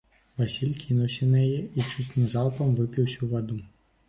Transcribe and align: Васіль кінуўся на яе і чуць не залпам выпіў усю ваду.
Васіль 0.41 0.71
кінуўся 0.83 1.27
на 1.33 1.43
яе 1.49 1.61
і 1.83 1.85
чуць 1.91 2.07
не 2.21 2.31
залпам 2.35 2.75
выпіў 2.81 3.07
усю 3.13 3.31
ваду. 3.37 3.61